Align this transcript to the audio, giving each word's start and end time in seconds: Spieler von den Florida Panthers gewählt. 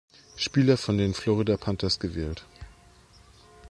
Spieler 0.35 0.77
von 0.77 0.97
den 0.97 1.13
Florida 1.13 1.57
Panthers 1.57 1.99
gewählt. 1.99 2.43